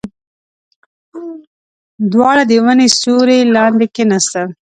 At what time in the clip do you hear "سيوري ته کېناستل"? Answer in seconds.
2.99-4.47